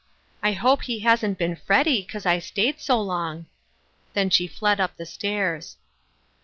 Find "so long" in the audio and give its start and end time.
2.81-3.45